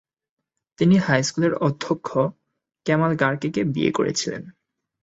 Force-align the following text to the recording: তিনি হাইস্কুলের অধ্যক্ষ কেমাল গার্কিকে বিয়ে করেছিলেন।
তিনি 0.79 0.95
হাইস্কুলের 0.97 1.53
অধ্যক্ষ 1.57 2.09
কেমাল 2.85 3.11
গার্কিকে 3.15 3.61
বিয়ে 3.65 3.91
করেছিলেন। 3.91 4.41